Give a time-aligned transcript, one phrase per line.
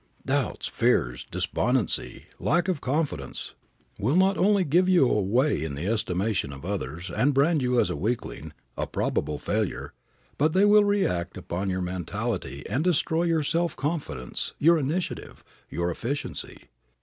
[0.25, 3.53] Doubts, fears, despondency, lack of confidence,
[3.99, 7.91] will not only give you away in the estimation of others and brand you as
[7.91, 9.93] a weakling, a probable failure,
[10.39, 15.91] but they will react upon your mentality and destroy your self confidence, your initiative, your
[15.91, 16.63] efficiency.